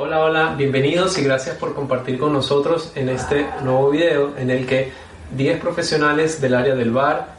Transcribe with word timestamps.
Hola, 0.00 0.20
hola, 0.20 0.54
bienvenidos 0.56 1.18
y 1.18 1.24
gracias 1.24 1.56
por 1.56 1.74
compartir 1.74 2.20
con 2.20 2.32
nosotros 2.32 2.92
en 2.94 3.08
este 3.08 3.48
nuevo 3.64 3.90
video 3.90 4.32
en 4.38 4.48
el 4.48 4.64
que 4.64 4.92
10 5.32 5.58
profesionales 5.58 6.40
del 6.40 6.54
área 6.54 6.76
del 6.76 6.92
bar, 6.92 7.30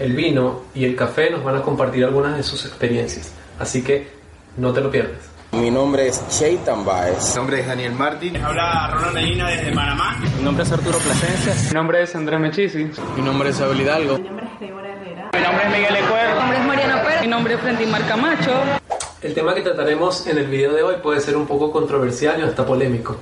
el 0.00 0.12
vino 0.12 0.62
y 0.74 0.84
el 0.84 0.96
café 0.96 1.30
nos 1.30 1.44
van 1.44 1.58
a 1.58 1.62
compartir 1.62 2.04
algunas 2.04 2.36
de 2.36 2.42
sus 2.42 2.66
experiencias. 2.66 3.32
Así 3.56 3.84
que 3.84 4.08
no 4.56 4.72
te 4.72 4.80
lo 4.80 4.90
pierdas. 4.90 5.30
Mi 5.52 5.70
nombre 5.70 6.08
es 6.08 6.28
Cheitan 6.28 6.84
Baez. 6.84 7.28
Mi 7.28 7.36
nombre 7.36 7.60
es 7.60 7.66
Daniel 7.68 7.92
Martín. 7.92 8.36
Habla 8.36 8.90
Ronald 8.94 9.14
Medina 9.14 9.48
desde 9.48 9.72
Panamá. 9.72 10.18
Mi 10.36 10.42
nombre 10.42 10.64
es 10.64 10.72
Arturo 10.72 10.98
Plasencia. 10.98 11.54
Mi 11.68 11.74
nombre 11.74 12.02
es 12.02 12.16
Andrés 12.16 12.40
Mechisi. 12.40 12.90
Mi 13.14 13.22
nombre 13.22 13.50
es 13.50 13.60
Abel 13.60 13.80
Hidalgo. 13.80 14.18
Mi 14.18 14.24
nombre 14.24 14.46
es 14.52 14.58
Débora 14.58 14.88
Herrera. 14.88 15.30
Mi 15.32 15.40
nombre 15.40 15.64
es 15.66 15.70
Miguel 15.70 15.96
Ecuer. 16.04 16.28
Mi 16.30 16.40
nombre 16.40 16.58
es 16.58 16.66
Mariana 16.66 17.02
Pérez. 17.04 17.20
Mi 17.20 17.28
nombre 17.28 17.54
es 17.54 17.60
Frendimar 17.60 18.08
Camacho. 18.08 18.81
El 19.22 19.34
tema 19.34 19.54
que 19.54 19.60
trataremos 19.60 20.26
en 20.26 20.36
el 20.36 20.48
video 20.48 20.72
de 20.72 20.82
hoy 20.82 20.96
puede 21.00 21.20
ser 21.20 21.36
un 21.36 21.46
poco 21.46 21.70
controversial 21.70 22.40
y 22.40 22.42
hasta 22.42 22.66
polémico, 22.66 23.14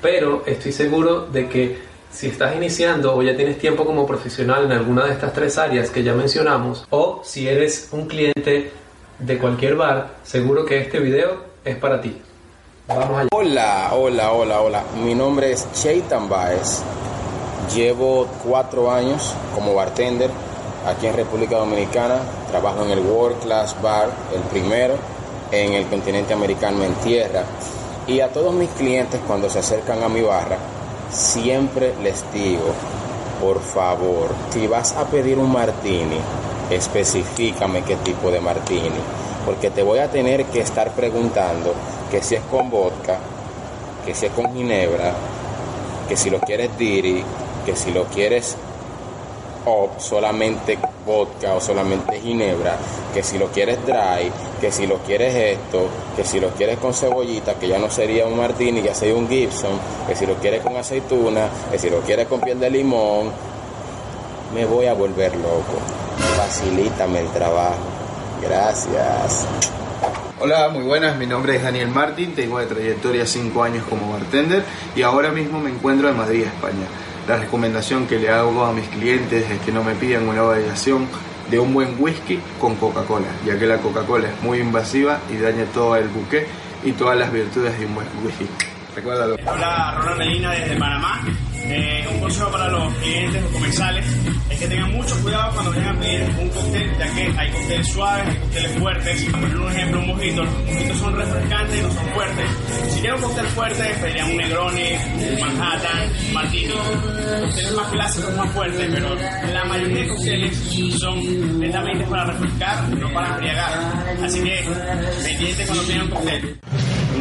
pero 0.00 0.44
estoy 0.46 0.70
seguro 0.70 1.26
de 1.26 1.48
que 1.48 1.78
si 2.12 2.28
estás 2.28 2.54
iniciando 2.54 3.12
o 3.16 3.22
ya 3.24 3.34
tienes 3.34 3.58
tiempo 3.58 3.84
como 3.84 4.06
profesional 4.06 4.66
en 4.66 4.70
alguna 4.70 5.06
de 5.06 5.14
estas 5.14 5.32
tres 5.32 5.58
áreas 5.58 5.90
que 5.90 6.04
ya 6.04 6.12
mencionamos, 6.14 6.86
o 6.90 7.22
si 7.24 7.48
eres 7.48 7.88
un 7.90 8.06
cliente 8.06 8.70
de 9.18 9.38
cualquier 9.38 9.74
bar, 9.74 10.14
seguro 10.22 10.64
que 10.64 10.78
este 10.78 11.00
video 11.00 11.42
es 11.64 11.76
para 11.76 12.00
ti. 12.00 12.22
Vamos 12.86 13.18
allá. 13.18 13.28
Hola, 13.32 13.90
hola, 13.94 14.32
hola, 14.32 14.60
hola. 14.60 14.84
Mi 15.02 15.16
nombre 15.16 15.50
es 15.50 15.66
Cheitan 15.72 16.28
Baez. 16.28 16.84
Llevo 17.74 18.28
cuatro 18.44 18.92
años 18.92 19.34
como 19.56 19.74
bartender 19.74 20.30
aquí 20.86 21.08
en 21.08 21.16
República 21.16 21.56
Dominicana. 21.56 22.20
Trabajo 22.48 22.84
en 22.84 22.90
el 22.92 23.00
World 23.00 23.40
Class 23.40 23.74
Bar, 23.82 24.08
el 24.32 24.42
primero 24.42 24.94
en 25.52 25.74
el 25.74 25.86
continente 25.86 26.32
americano 26.32 26.82
en 26.82 26.94
tierra. 26.96 27.44
Y 28.06 28.20
a 28.20 28.28
todos 28.32 28.52
mis 28.52 28.70
clientes 28.70 29.20
cuando 29.26 29.48
se 29.48 29.60
acercan 29.60 30.02
a 30.02 30.08
mi 30.08 30.22
barra, 30.22 30.56
siempre 31.10 31.94
les 32.02 32.24
digo, 32.32 32.72
por 33.40 33.60
favor, 33.60 34.30
si 34.50 34.66
vas 34.66 34.92
a 34.96 35.04
pedir 35.04 35.38
un 35.38 35.52
martini, 35.52 36.18
especifícame 36.70 37.82
qué 37.82 37.96
tipo 37.96 38.30
de 38.30 38.40
martini, 38.40 38.90
porque 39.44 39.70
te 39.70 39.82
voy 39.82 39.98
a 39.98 40.10
tener 40.10 40.46
que 40.46 40.60
estar 40.60 40.90
preguntando 40.92 41.74
que 42.10 42.22
si 42.22 42.34
es 42.34 42.42
con 42.50 42.70
vodka, 42.70 43.18
que 44.04 44.14
si 44.14 44.26
es 44.26 44.32
con 44.32 44.52
ginebra, 44.52 45.12
que 46.08 46.16
si 46.16 46.30
lo 46.30 46.40
quieres 46.40 46.76
diri, 46.76 47.22
que 47.64 47.76
si 47.76 47.92
lo 47.92 48.04
quieres 48.04 48.56
o 49.64 49.90
solamente 49.98 50.78
vodka 51.06 51.54
o 51.54 51.60
solamente 51.60 52.20
ginebra, 52.20 52.76
que 53.12 53.22
si 53.22 53.38
lo 53.38 53.46
quieres 53.48 53.84
dry, 53.84 54.30
que 54.60 54.70
si 54.70 54.86
lo 54.86 54.98
quieres 54.98 55.34
esto, 55.34 55.88
que 56.16 56.24
si 56.24 56.40
lo 56.40 56.50
quieres 56.50 56.78
con 56.78 56.94
cebollita, 56.94 57.54
que 57.54 57.68
ya 57.68 57.78
no 57.78 57.90
sería 57.90 58.26
un 58.26 58.36
martini, 58.36 58.82
ya 58.82 58.94
sería 58.94 59.14
un 59.14 59.28
Gibson, 59.28 59.72
que 60.06 60.14
si 60.14 60.26
lo 60.26 60.34
quieres 60.36 60.62
con 60.62 60.76
aceituna, 60.76 61.48
que 61.70 61.78
si 61.78 61.90
lo 61.90 62.00
quieres 62.00 62.26
con 62.26 62.40
piel 62.40 62.60
de 62.60 62.70
limón, 62.70 63.30
me 64.54 64.64
voy 64.64 64.86
a 64.86 64.94
volver 64.94 65.34
loco. 65.36 65.78
Facilítame 66.36 67.20
el 67.20 67.28
trabajo. 67.28 67.76
Gracias. 68.42 69.46
Hola, 70.40 70.68
muy 70.70 70.82
buenas, 70.82 71.16
mi 71.16 71.26
nombre 71.26 71.54
es 71.54 71.62
Daniel 71.62 71.88
Martín, 71.88 72.34
tengo 72.34 72.58
de 72.58 72.66
trayectoria 72.66 73.24
5 73.24 73.62
años 73.62 73.84
como 73.88 74.12
bartender 74.12 74.64
y 74.96 75.02
ahora 75.02 75.30
mismo 75.30 75.60
me 75.60 75.70
encuentro 75.70 76.08
en 76.08 76.16
Madrid, 76.16 76.42
España. 76.42 76.86
La 77.28 77.36
recomendación 77.36 78.06
que 78.06 78.18
le 78.18 78.30
hago 78.30 78.64
a 78.64 78.72
mis 78.72 78.88
clientes 78.88 79.48
es 79.48 79.60
que 79.60 79.70
no 79.70 79.84
me 79.84 79.94
pidan 79.94 80.28
una 80.28 80.42
variación 80.42 81.06
de 81.50 81.58
un 81.58 81.72
buen 81.72 81.96
whisky 81.98 82.40
con 82.58 82.74
Coca-Cola, 82.76 83.28
ya 83.46 83.58
que 83.58 83.66
la 83.66 83.78
Coca-Cola 83.78 84.28
es 84.28 84.42
muy 84.42 84.58
invasiva 84.58 85.20
y 85.30 85.36
daña 85.36 85.64
todo 85.66 85.96
el 85.96 86.08
buque 86.08 86.46
y 86.82 86.92
todas 86.92 87.16
las 87.16 87.32
virtudes 87.32 87.78
de 87.78 87.86
un 87.86 87.94
buen 87.94 88.06
whisky. 88.24 88.46
Recuérdalo. 88.96 89.36
Habla 89.46 89.94
Ronald 89.98 90.18
Medina 90.18 90.50
desde 90.50 90.76
Panamá. 90.76 91.20
Eh, 91.64 92.06
un 92.12 92.20
consejo 92.20 92.50
para 92.50 92.68
los 92.68 92.92
clientes 92.94 93.42
o 93.44 93.52
comensales 93.52 94.04
es 94.50 94.58
que 94.58 94.66
tengan 94.66 94.92
mucho 94.92 95.14
cuidado 95.22 95.52
cuando 95.54 95.70
vayan 95.70 95.96
a 95.96 96.00
pedir 96.00 96.22
un 96.40 96.48
cóctel, 96.48 96.98
ya 96.98 97.14
que 97.14 97.34
hay 97.38 97.50
cócteles 97.50 97.88
suaves, 97.88 98.28
hay 98.28 98.36
cócteles 98.36 98.78
fuertes. 98.78 99.24
Por 99.24 99.60
un 99.60 99.72
ejemplo, 99.72 100.00
un 100.00 100.06
mojito. 100.08 100.44
Los 100.44 100.64
mojitos 100.64 100.98
son 100.98 101.16
refrescantes 101.16 101.78
y 101.78 101.82
no 101.82 101.90
son 101.92 102.06
fuertes. 102.08 102.46
Si 102.90 103.00
quieren 103.00 103.14
un 103.14 103.22
cóctel 103.22 103.46
fuerte, 103.46 103.94
pedirían 104.00 104.30
un 104.30 104.36
Negroni, 104.36 104.82
un 104.82 105.40
Manhattan, 105.40 106.12
un 106.28 106.34
Martini. 106.34 106.72
Cócteles 106.72 107.72
más 107.72 107.88
clásicos, 107.88 108.36
más 108.36 108.50
fuertes, 108.52 108.90
pero 108.92 109.14
la 109.52 109.64
mayoría 109.64 110.02
de 110.02 110.08
cócteles 110.08 110.58
son 110.98 111.60
netamente 111.60 112.04
para 112.04 112.24
refrescar, 112.24 112.88
no 112.88 113.12
para 113.12 113.28
embriagar. 113.28 113.72
Así 114.22 114.42
que, 114.42 114.64
pendiente 115.22 115.66
cuando 115.66 115.84
pidan 115.84 116.02
un 116.02 116.10
cóctel. 116.10 116.60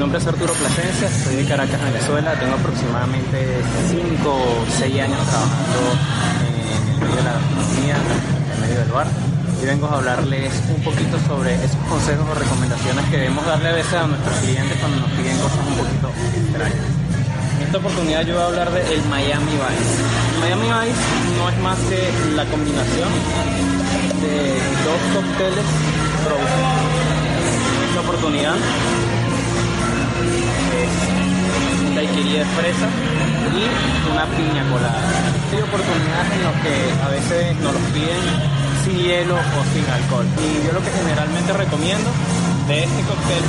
Nombre 0.02 0.18
es 0.18 0.26
Arturo 0.26 0.52
Plasencia, 0.54 1.08
soy 1.24 1.36
de 1.36 1.46
Caracas, 1.46 1.80
Venezuela. 1.80 2.34
Tengo 2.34 2.56
aproximadamente 2.56 3.38
5 3.86 4.34
o 4.34 4.66
6 4.80 5.00
años 5.00 5.22
trabajando 5.30 5.78
en 6.42 6.90
el 6.90 6.98
medio 6.98 7.16
de 7.18 7.22
la 7.22 7.34
gastronomía, 7.38 7.96
en 8.02 8.50
el 8.50 8.60
medio 8.66 8.80
del 8.82 8.92
bar. 8.98 9.08
Y 9.62 9.66
vengo 9.68 9.86
a 9.86 10.02
hablarles 10.02 10.54
un 10.74 10.82
poquito 10.82 11.22
sobre 11.30 11.54
esos 11.54 11.78
consejos 11.86 12.26
o 12.26 12.34
recomendaciones 12.34 13.06
que 13.14 13.18
debemos 13.18 13.46
darle 13.46 13.70
a 13.70 13.74
veces 13.74 13.94
a 13.94 14.08
nuestros 14.08 14.36
clientes 14.42 14.76
cuando 14.82 15.06
nos 15.06 15.12
piden 15.12 15.38
cosas 15.38 15.62
un 15.70 15.76
poquito 15.78 16.10
extrañas. 16.34 16.86
En 17.58 17.62
esta 17.62 17.78
oportunidad 17.78 18.22
yo 18.26 18.34
voy 18.34 18.42
a 18.42 18.48
hablar 18.48 18.72
del 18.74 19.06
Miami 19.06 19.54
Vice. 19.54 19.94
Miami 20.42 20.66
Vice 20.66 21.04
no 21.38 21.46
es 21.46 21.58
más 21.62 21.78
que 21.78 22.02
la 22.34 22.46
combinación 22.50 23.10
de 24.18 24.34
dos 24.82 25.02
cócteles 25.14 25.66
esta 27.92 28.02
oportunidad 28.02 28.56
es 30.22 31.96
daiquiri 31.96 32.34
de 32.34 32.46
fresa 32.46 32.88
y 33.52 34.12
una 34.12 34.26
piña 34.38 34.64
colada. 34.72 35.02
Hay 35.52 35.62
oportunidades 35.62 36.32
en 36.32 36.44
las 36.44 36.56
que 36.64 36.76
a 37.04 37.08
veces 37.10 37.56
nos 37.58 37.74
los 37.74 37.84
piden 37.92 38.24
sin 38.84 38.98
hielo 38.98 39.36
o 39.36 39.60
sin 39.74 39.86
alcohol. 39.90 40.26
Y 40.40 40.66
yo 40.66 40.74
lo 40.74 40.82
que 40.82 40.92
generalmente 40.92 41.54
recomiendo 41.54 42.10
de 42.68 42.84
este 42.84 43.02
cóctel 43.04 43.44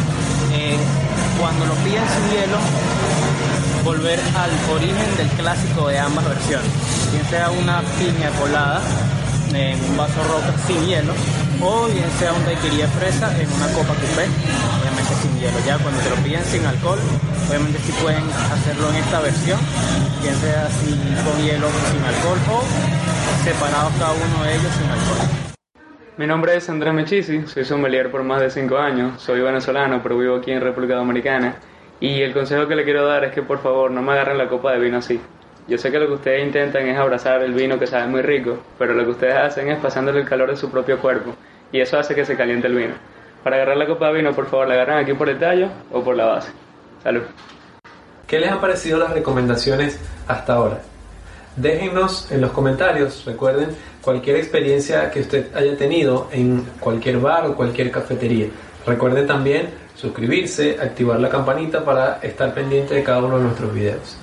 es 0.53 0.79
cuando 1.39 1.67
lo 1.67 1.75
piden 1.85 2.05
sin 2.09 2.25
hielo, 2.33 2.59
volver 3.85 4.21
al 4.37 4.51
origen 4.75 5.17
del 5.17 5.29
clásico 5.39 5.89
de 5.89 5.99
ambas 5.99 6.25
versiones. 6.25 6.71
Bien 7.13 7.25
sea 7.31 7.51
una 7.51 7.83
piña 7.99 8.31
colada 8.41 8.81
en 9.55 9.79
un 9.85 9.97
vaso 9.97 10.23
roca 10.25 10.53
sin 10.67 10.87
hielo 10.87 11.13
o 11.63 11.87
bien 11.87 12.11
sea 12.19 12.33
un 12.33 12.45
daiquiri 12.45 12.77
de 12.79 12.89
fresa 12.89 13.31
en 13.41 13.47
una 13.53 13.67
copa 13.73 13.95
coupé, 13.95 14.27
obviamente 14.27 15.15
sin 15.23 15.39
hielo. 15.39 15.59
Ya 15.65 15.79
cuando 15.79 16.01
te 16.01 16.11
lo 16.11 16.17
piden 16.17 16.45
sin 16.45 16.65
alcohol, 16.67 16.99
obviamente 17.49 17.79
sí 17.79 17.93
pueden 18.03 18.25
hacerlo 18.51 18.91
en 18.91 18.97
esta 18.97 19.21
versión, 19.21 19.61
bien 20.23 20.35
sea 20.37 20.67
así 20.67 20.91
con 21.25 21.37
hielo 21.45 21.69
o 21.69 21.91
sin 21.91 22.03
alcohol 22.03 22.39
o 22.51 23.45
separados 23.45 23.93
cada 23.99 24.13
uno 24.13 24.45
de 24.45 24.55
ellos 24.55 24.73
sin 24.75 24.91
alcohol. 24.91 25.43
Mi 26.19 26.27
nombre 26.27 26.57
es 26.57 26.69
Andrés 26.69 26.93
Mechisi, 26.93 27.47
soy 27.47 27.65
sommelier 27.65 28.11
por 28.11 28.23
más 28.23 28.41
de 28.41 28.51
5 28.51 28.77
años, 28.79 29.23
soy 29.23 29.41
venezolano 29.41 30.01
pero 30.03 30.19
vivo 30.19 30.37
aquí 30.37 30.51
en 30.51 30.61
República 30.61 30.95
Dominicana 30.97 31.57
y 32.01 32.23
el 32.23 32.33
consejo 32.33 32.67
que 32.67 32.75
le 32.75 32.85
quiero 32.85 33.07
dar 33.07 33.25
es 33.25 33.33
que 33.33 33.43
por 33.43 33.63
favor 33.63 33.91
no 33.91 34.03
me 34.03 34.13
agarren 34.13 34.37
la 34.37 34.49
copa 34.49 34.73
de 34.73 34.81
vino 34.81 34.99
así. 34.99 35.21
Yo 35.69 35.79
sé 35.79 35.93
que 35.93 35.99
lo 35.99 36.09
que 36.09 36.15
ustedes 36.15 36.45
intentan 36.45 36.87
es 36.89 36.99
abrazar 36.99 37.41
el 37.43 37.55
vino 37.55 37.79
que 37.79 37.87
sabe 37.87 38.09
muy 38.09 38.23
rico, 38.23 38.59
pero 38.79 38.95
lo 38.95 39.05
que 39.05 39.11
ustedes 39.11 39.37
hacen 39.37 39.69
es 39.69 39.79
pasándole 39.79 40.21
el 40.21 40.29
calor 40.29 40.51
de 40.51 40.57
su 40.57 40.71
propio 40.71 40.99
cuerpo 40.99 41.35
y 41.71 41.81
eso 41.81 41.99
hace 41.99 42.15
que 42.15 42.25
se 42.25 42.37
caliente 42.37 42.67
el 42.67 42.75
vino. 42.75 42.95
Para 43.45 43.57
agarrar 43.57 43.77
la 43.77 43.87
copa 43.87 44.09
de 44.09 44.15
vino, 44.15 44.33
por 44.33 44.47
favor, 44.47 44.67
la 44.67 44.75
agarran 44.75 44.99
aquí 44.99 45.15
por 45.15 45.29
el 45.29 45.39
tallo 45.39 45.69
o 45.93 46.03
por 46.03 46.17
la 46.17 46.27
base. 46.27 46.51
Salud. 47.03 47.23
¿Qué 48.27 48.41
les 48.41 48.51
han 48.51 48.61
parecido 48.61 48.99
las 48.99 49.13
recomendaciones 49.13 50.01
hasta 50.27 50.55
ahora? 50.55 50.81
Déjennos 51.57 52.33
en 52.33 52.41
los 52.41 52.51
comentarios, 52.51 53.25
recuerden, 53.25 53.77
cualquier 54.01 54.37
experiencia 54.37 55.11
que 55.11 55.21
usted 55.21 55.55
haya 55.55 55.77
tenido 55.77 56.29
en 56.33 56.65
cualquier 56.81 57.19
bar 57.19 57.47
o 57.47 57.55
cualquier 57.55 57.91
cafetería. 57.91 58.49
Recuerden 58.87 59.27
también 59.27 59.69
suscribirse, 59.95 60.79
activar 60.81 61.21
la 61.21 61.29
campanita 61.29 61.85
para 61.85 62.19
estar 62.23 62.55
pendiente 62.55 62.95
de 62.95 63.03
cada 63.03 63.19
uno 63.19 63.37
de 63.37 63.45
nuestros 63.45 63.73
videos. 63.75 64.17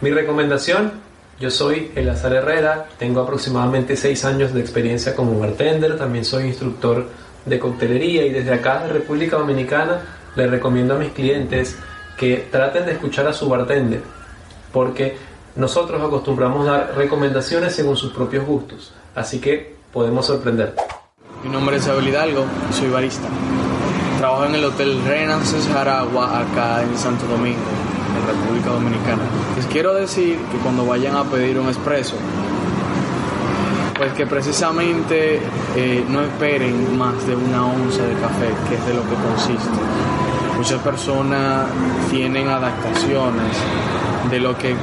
Mi 0.00 0.10
recomendación, 0.10 0.92
yo 1.38 1.50
soy 1.50 1.92
Elazar 1.94 2.32
Herrera, 2.32 2.86
tengo 2.98 3.20
aproximadamente 3.20 3.96
6 3.96 4.24
años 4.24 4.54
de 4.54 4.60
experiencia 4.60 5.14
como 5.14 5.38
bartender, 5.38 5.98
también 5.98 6.24
soy 6.24 6.44
instructor 6.44 7.06
de 7.44 7.58
coctelería 7.58 8.24
y 8.24 8.30
desde 8.30 8.54
acá 8.54 8.82
de 8.84 8.94
República 8.94 9.36
Dominicana 9.36 10.00
les 10.36 10.50
recomiendo 10.50 10.94
a 10.94 10.98
mis 10.98 11.12
clientes 11.12 11.76
que 12.16 12.48
traten 12.50 12.86
de 12.86 12.92
escuchar 12.92 13.26
a 13.26 13.34
su 13.34 13.46
bartender, 13.46 14.00
porque 14.72 15.18
nosotros 15.56 16.00
acostumbramos 16.02 16.66
a 16.66 16.72
dar 16.72 16.96
recomendaciones 16.96 17.74
según 17.74 17.98
sus 17.98 18.12
propios 18.12 18.46
gustos, 18.46 18.94
así 19.14 19.38
que 19.38 19.76
podemos 19.92 20.24
sorprender. 20.24 20.74
Mi 21.44 21.50
nombre 21.50 21.76
es 21.76 21.86
Abel 21.88 22.08
Hidalgo 22.08 22.46
soy 22.72 22.88
barista. 22.88 23.28
Trabajo 24.16 24.46
en 24.46 24.54
el 24.54 24.64
Hotel 24.64 24.98
Renaissance 25.06 25.70
Jaragua 25.70 26.40
acá 26.40 26.82
en 26.82 26.96
Santo 26.96 27.26
Domingo, 27.26 27.60
en 28.16 28.26
República 28.26 28.70
Dominicana. 28.70 29.22
Les 29.56 29.66
quiero 29.66 29.94
decir 29.94 30.38
que 30.50 30.58
cuando 30.58 30.86
vayan 30.86 31.16
a 31.16 31.24
pedir 31.24 31.58
un 31.58 31.68
expreso, 31.68 32.16
pues 33.96 34.12
que 34.14 34.26
precisamente 34.26 35.40
eh, 35.76 36.04
no 36.08 36.22
esperen 36.22 36.96
más 36.96 37.26
de 37.26 37.36
una 37.36 37.66
onza 37.66 38.02
de 38.02 38.14
café, 38.14 38.48
que 38.68 38.76
es 38.76 38.86
de 38.86 38.94
lo 38.94 39.02
que 39.02 39.14
consiste. 39.14 39.78
Muchas 40.56 40.80
personas 40.80 41.66
tienen 42.10 42.48
adaptaciones 42.48 43.56
de 44.30 44.40
lo 44.40 44.56
que 44.56 44.74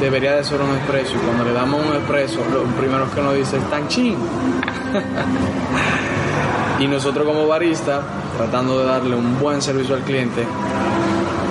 debería 0.00 0.36
de 0.36 0.44
ser 0.44 0.60
un 0.60 0.70
expreso 0.70 1.16
y 1.16 1.18
cuando 1.18 1.44
le 1.44 1.52
damos 1.52 1.84
un 1.84 1.94
expreso, 1.94 2.38
lo 2.52 2.62
primero 2.80 3.10
que 3.12 3.20
nos 3.20 3.34
dice 3.34 3.58
es 3.58 3.70
tan 3.70 3.88
ching. 3.88 4.16
y 6.78 6.86
nosotros 6.86 7.26
como 7.26 7.46
barista, 7.46 8.02
tratando 8.36 8.78
de 8.78 8.86
darle 8.86 9.16
un 9.16 9.38
buen 9.38 9.60
servicio 9.60 9.96
al 9.96 10.02
cliente, 10.02 10.46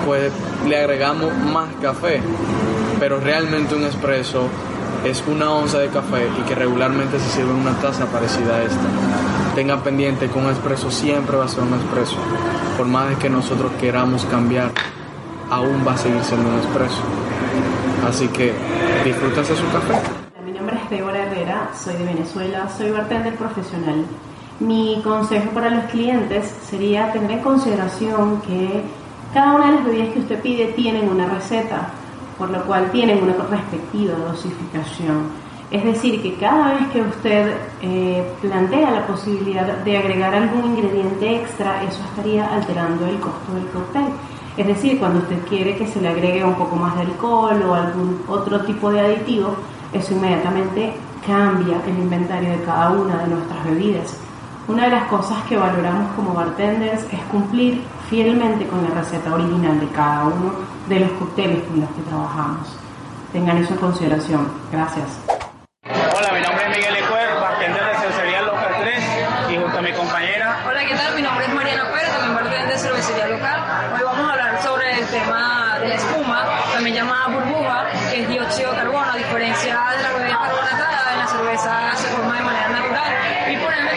pues 0.06 0.31
le 0.68 0.78
agregamos 0.78 1.36
más 1.38 1.69
café, 1.81 2.22
pero 3.00 3.19
realmente 3.19 3.75
un 3.75 3.84
expreso 3.84 4.48
es 5.06 5.24
una 5.28 5.51
onza 5.51 5.80
de 5.80 5.88
café 5.88 6.28
y 6.40 6.42
que 6.44 6.56
regularmente 6.56 7.19
se 7.19 7.30
sirve 7.30 7.51
en 7.51 7.57
una 7.57 7.74
taza 7.80 8.06
parecida 8.07 8.56
a 8.56 8.63
esta. 8.63 8.88
Tengan 9.56 9.81
pendiente 9.81 10.30
que 10.30 10.38
un 10.38 10.48
expreso 10.48 10.92
siempre 10.92 11.38
va 11.38 11.46
a 11.46 11.48
ser 11.48 11.63
un 11.63 11.74
expreso. 11.74 12.18
Por 12.78 12.86
más 12.88 13.10
de 13.10 13.16
que 13.16 13.30
nosotros 13.30 13.72
queramos 13.80 14.25
cambiar, 14.25 14.72
aún 15.50 15.84
va 15.88 15.94
a 15.94 15.98
seguir 15.98 16.24
siendo 16.24 16.50
un 16.50 16.57
expreso. 16.57 17.02
Así 18.07 18.28
que 18.28 18.54
disfrútense 19.04 19.56
su 19.56 19.66
café. 19.72 20.00
Mi 20.45 20.52
nombre 20.52 20.78
es 20.84 20.90
Débora 20.90 21.24
Herrera, 21.24 21.69
soy 21.78 21.95
de 21.95 22.06
Venezuela, 22.06 22.69
soy 22.78 22.92
bartender 22.92 23.36
profesional. 23.36 24.06
Mi 24.60 25.02
consejo 25.04 25.52
para 25.52 25.69
los 25.69 25.86
clientes 25.86 26.54
sería 26.69 27.12
tener 27.13 27.31
en 27.31 27.40
consideración 27.40 28.42
que 28.42 28.84
cada 29.34 29.56
una 29.56 29.68
de 29.68 29.72
las 29.74 29.86
bebidas 29.86 30.10
que 30.14 30.20
usted 30.20 30.42
pide 30.42 30.66
tienen 30.74 31.10
una 31.10 31.26
receta 31.28 31.90
por 32.40 32.50
lo 32.50 32.64
cual 32.64 32.90
tienen 32.92 33.22
una 33.22 33.34
respectiva 33.34 34.14
dosificación. 34.16 35.28
Es 35.70 35.84
decir, 35.84 36.24
que 36.24 36.34
cada 36.36 36.74
vez 36.74 36.88
que 36.88 37.02
usted 37.02 37.58
eh, 37.81 38.24
plantea 38.42 38.90
la 38.90 39.06
posibilidad 39.06 39.66
de 39.66 39.98
agregar 39.98 40.34
algún 40.34 40.78
ingrediente 40.78 41.36
extra, 41.36 41.84
eso 41.84 42.02
estaría 42.06 42.48
alterando 42.48 43.06
el 43.06 43.20
costo 43.20 43.54
del 43.54 43.68
cóctel. 43.68 44.06
Es 44.58 44.66
decir, 44.66 44.98
cuando 44.98 45.20
usted 45.20 45.38
quiere 45.48 45.76
que 45.76 45.86
se 45.86 46.02
le 46.02 46.08
agregue 46.08 46.44
un 46.44 46.56
poco 46.56 46.76
más 46.76 46.96
de 46.96 47.02
alcohol 47.02 47.62
o 47.62 47.76
algún 47.76 48.22
otro 48.28 48.62
tipo 48.62 48.90
de 48.90 49.02
aditivo, 49.02 49.56
eso 49.94 50.14
inmediatamente 50.14 50.94
cambia 51.28 51.78
el 51.86 52.00
inventario 52.00 52.52
de 52.52 52.64
cada 52.64 52.92
una 52.92 53.18
de 53.18 53.28
nuestras 53.28 53.64
bebidas. 53.66 54.18
Una 54.68 54.86
de 54.86 54.92
las 54.92 55.04
cosas 55.04 55.44
que 55.44 55.58
valoramos 55.58 56.14
como 56.16 56.34
bartenders 56.34 57.04
es 57.12 57.20
cumplir 57.31 57.81
fielmente 58.10 58.66
con 58.66 58.84
la 58.84 58.90
receta 58.90 59.34
original 59.34 59.80
de 59.80 59.88
cada 59.90 60.26
uno 60.26 60.54
de 60.88 61.00
los 61.00 61.12
cócteles 61.12 61.64
con 61.64 61.80
los 61.80 61.90
que 61.92 62.02
trabajamos. 62.02 62.68
Tengan 63.32 63.58
eso 63.58 63.74
en 63.74 63.80
consideración. 63.80 64.52
Gracias. 64.72 65.06
Hola, 65.86 66.34
mi 66.34 66.42
nombre 66.42 66.64
es 66.66 66.78
Miguel 66.78 66.96
Ecuer, 66.98 67.30
bartender 67.40 67.86
de 67.86 67.96
cervecería 68.00 68.42
local 68.42 68.76
3 68.82 69.04
y 69.52 69.58
junto 69.58 69.78
a 69.78 69.82
mi 69.82 69.92
compañera. 69.94 70.58
Hola, 70.68 70.86
¿qué 70.86 70.96
tal? 70.96 71.16
Mi 71.16 71.22
nombre 71.22 71.46
es 71.46 71.54
Mariana 71.54 71.84
Pérez, 71.94 72.10
también 72.12 72.36
bartender 72.36 72.68
de 72.68 72.78
cervecería 72.78 73.28
local. 73.28 73.60
Hoy 73.94 74.02
vamos 74.04 74.28
a 74.28 74.32
hablar 74.32 74.64
sobre 74.64 75.00
el 75.00 75.06
tema 75.08 75.78
de 75.80 75.88
la 75.90 75.96
espuma, 75.96 76.46
también 76.74 76.96
llamada 76.96 77.28
burbuja, 77.28 77.86
que 78.10 78.22
es 78.24 78.28
dióxido 78.28 78.72
de 78.72 78.78
carbono, 78.78 79.12
a 79.12 79.18
diferencia 79.18 79.80
de 79.96 80.04
la 80.04 80.12
bebida 80.18 80.40
carbonatada, 80.40 81.14
en 81.14 81.20
la 81.20 81.28
cerveza 81.28 81.96
se 81.96 82.08
forma 82.08 82.36
de 82.36 82.42
manera 82.42 82.70
natural 82.70 83.12
y 83.50 83.58
por 83.58 83.72
ende 83.72 83.92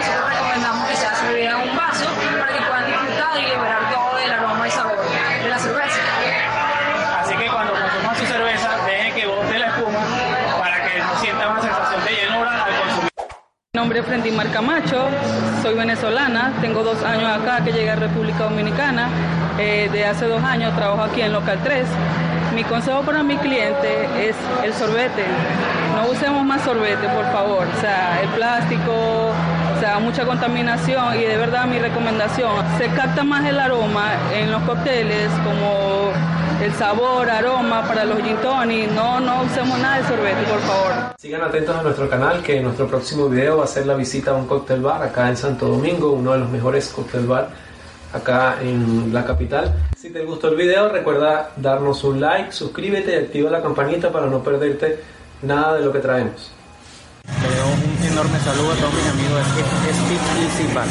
nombre 13.83 13.99
es 13.99 14.07
Frendimar 14.07 14.49
Camacho, 14.53 15.09
soy 15.61 15.75
venezolana, 15.75 16.53
tengo 16.61 16.85
dos 16.85 17.03
años 17.03 17.29
acá 17.29 17.65
que 17.65 17.73
llegué 17.73 17.91
a 17.91 17.97
República 17.97 18.45
Dominicana, 18.45 19.09
eh, 19.59 19.89
de 19.91 20.07
hace 20.07 20.29
dos 20.29 20.41
años 20.45 20.73
trabajo 20.77 21.03
aquí 21.03 21.21
en 21.21 21.33
Local 21.33 21.59
3. 21.65 21.85
Mi 22.55 22.63
consejo 22.63 23.03
para 23.03 23.25
mi 23.25 23.37
cliente 23.39 24.29
es 24.29 24.37
el 24.63 24.73
sorbete, 24.73 25.25
no 25.97 26.13
usemos 26.13 26.45
más 26.45 26.63
sorbete 26.63 27.09
por 27.09 27.25
favor, 27.33 27.67
o 27.77 27.81
sea, 27.81 28.21
el 28.23 28.29
plástico, 28.29 28.93
o 29.77 29.81
sea, 29.81 29.99
mucha 29.99 30.25
contaminación 30.27 31.17
y 31.19 31.25
de 31.25 31.37
verdad 31.37 31.67
mi 31.67 31.81
recomendación, 31.81 32.53
se 32.79 32.87
capta 32.91 33.25
más 33.25 33.45
el 33.47 33.59
aroma 33.59 34.13
en 34.33 34.53
los 34.53 34.63
cócteles 34.63 35.29
como 35.43 36.13
el 36.63 36.73
sabor, 36.75 37.29
aroma 37.29 37.87
para 37.87 38.05
los 38.05 38.23
gin 38.23 38.37
tonic, 38.37 38.91
no, 38.93 39.19
no 39.19 39.43
usemos 39.43 39.79
nada 39.81 39.99
de 39.99 40.09
sorbete 40.09 40.43
por 40.45 40.61
favor. 40.61 40.93
Sigan 41.19 41.43
atentos 41.43 41.77
a 41.77 41.83
nuestro 41.83 42.09
canal 42.09 42.41
que 42.43 42.61
nuestro 42.61 42.87
próximo 42.87 43.29
video 43.29 43.59
va 43.59 43.65
a 43.65 43.67
ser 43.67 43.87
la 43.87 43.95
visita 43.95 44.31
a 44.31 44.35
un 44.35 44.47
cóctel 44.47 44.81
bar 44.81 45.03
acá 45.03 45.29
en 45.29 45.37
Santo 45.37 45.67
Domingo, 45.67 46.13
uno 46.13 46.33
de 46.33 46.39
los 46.39 46.49
mejores 46.51 46.89
cóctel 46.89 47.27
bar 47.27 47.49
acá 48.13 48.59
en 48.63 49.13
la 49.13 49.25
capital. 49.25 49.75
Si 49.97 50.11
te 50.11 50.25
gustó 50.25 50.49
el 50.49 50.57
video 50.57 50.89
recuerda 50.89 51.51
darnos 51.57 52.05
un 52.05 52.21
like, 52.21 52.53
suscríbete 52.53 53.13
y 53.13 53.17
activa 53.17 53.51
la 53.51 53.61
campanita 53.61 54.13
para 54.13 54.27
no 54.27 54.41
perderte 54.43 55.03
nada 55.43 55.75
de 55.75 55.85
lo 55.85 55.93
que 55.93 55.99
traemos. 55.99 56.53
Le 57.25 57.57
doy 57.57 57.73
un 57.73 58.13
enorme 58.13 58.39
saludo 58.39 58.73
a 58.73 58.77
todos 58.77 58.95
mis 58.95 59.07
amigos 59.09 59.57
de 59.57 59.63
Speak 59.95 60.21
Easy 60.39 60.75
Bar. 60.75 60.87